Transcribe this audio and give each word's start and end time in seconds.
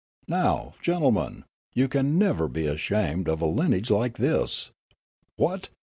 Now, 0.27 0.73
gentlemen, 0.81 1.45
you 1.75 1.87
can 1.87 2.17
never 2.17 2.47
be 2.47 2.65
ashamed 2.65 3.29
of 3.29 3.39
a 3.39 3.45
lineage 3.45 3.91
like 3.91 4.17
this. 4.17 4.71
What 5.35 5.69